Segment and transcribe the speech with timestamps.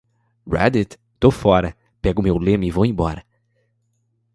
[0.47, 0.97] Reddit?
[1.19, 1.75] Tô fora.
[2.01, 3.23] Pego meu lemmy e vou embora.